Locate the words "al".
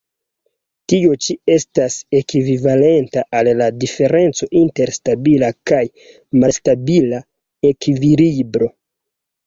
3.41-3.51